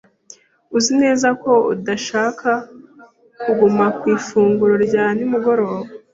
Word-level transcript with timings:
Uzi 0.77 0.93
neza 1.01 1.27
ko 1.43 1.51
udashaka 1.73 2.49
kuguma 3.41 3.85
ku 3.97 4.03
ifunguro 4.15 4.73
rya 4.85 5.05
nimugoroba? 5.17 5.77